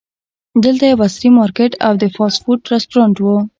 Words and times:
دلته 0.63 0.83
یو 0.85 0.99
عصري 1.07 1.29
مارکیټ 1.39 1.71
او 1.85 1.93
د 2.01 2.03
فاسټ 2.15 2.39
فوډ 2.43 2.59
رسټورانټ 2.73 3.15
و. 3.19 3.25